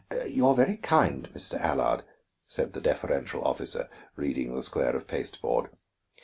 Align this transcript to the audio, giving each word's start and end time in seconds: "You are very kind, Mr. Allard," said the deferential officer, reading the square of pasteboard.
"You 0.25 0.47
are 0.47 0.55
very 0.55 0.77
kind, 0.77 1.29
Mr. 1.31 1.59
Allard," 1.59 2.01
said 2.47 2.73
the 2.73 2.81
deferential 2.81 3.43
officer, 3.43 3.87
reading 4.15 4.51
the 4.55 4.63
square 4.63 4.95
of 4.95 5.05
pasteboard. 5.05 5.69